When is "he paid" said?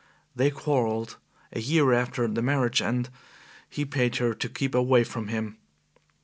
3.69-4.15